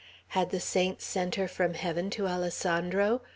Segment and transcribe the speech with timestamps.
[0.29, 3.21] Had the saints sent her from heaven to Alessandro?